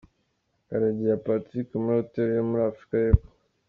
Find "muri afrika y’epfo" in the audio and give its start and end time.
2.49-3.29